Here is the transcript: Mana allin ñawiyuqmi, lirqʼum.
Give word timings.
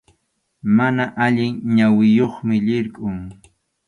Mana 0.77 1.03
allin 1.25 1.53
ñawiyuqmi, 1.75 2.55
lirqʼum. 2.65 3.17